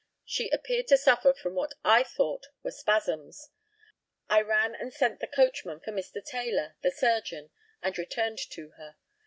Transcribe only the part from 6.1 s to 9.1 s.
Taylor, the surgeon, and returned to her.